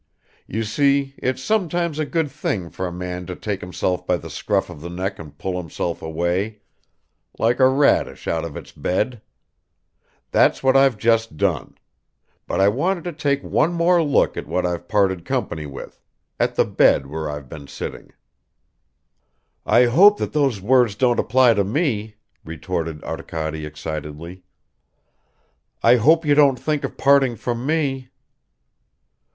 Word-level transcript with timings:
You 0.47 0.63
see 0.63 1.13
it's 1.19 1.43
sometimes 1.43 1.99
a 1.99 2.07
good 2.07 2.31
thing 2.31 2.71
for 2.71 2.87
a 2.87 2.91
man 2.91 3.27
to 3.27 3.35
take 3.35 3.61
himself 3.61 4.07
by 4.07 4.17
the 4.17 4.31
scruff 4.31 4.67
of 4.71 4.81
the 4.81 4.89
neck 4.89 5.19
and 5.19 5.37
pull 5.37 5.57
himself 5.57 6.01
away, 6.01 6.61
like 7.37 7.59
a 7.59 7.69
radish 7.69 8.27
out 8.27 8.43
of 8.43 8.57
its 8.57 8.71
bed; 8.71 9.21
that's 10.31 10.63
what 10.63 10.75
I've 10.75 10.97
just 10.97 11.37
done... 11.37 11.77
But 12.47 12.59
I 12.59 12.67
wanted 12.67 13.03
to 13.03 13.13
take 13.13 13.43
one 13.43 13.73
more 13.73 14.01
look 14.01 14.35
at 14.35 14.47
what 14.47 14.65
I've 14.65 14.87
parted 14.87 15.23
company 15.23 15.67
with, 15.67 16.01
at 16.39 16.55
the 16.55 16.65
bed 16.65 17.05
where 17.05 17.29
I've 17.29 17.47
been 17.47 17.67
sitting." 17.67 18.11
"I 19.67 19.85
hope 19.85 20.17
that 20.17 20.33
those 20.33 20.59
words 20.61 20.95
don't 20.95 21.19
apply 21.19 21.53
to 21.53 21.63
me," 21.63 22.15
retorted 22.43 23.03
Arkady 23.03 23.67
excitedly. 23.67 24.41
"I 25.83 25.97
hope 25.97 26.25
you 26.25 26.33
don't 26.33 26.57
think 26.59 26.83
of 26.83 26.97
parting 26.97 27.35
from 27.35 27.67
me." 27.67 28.09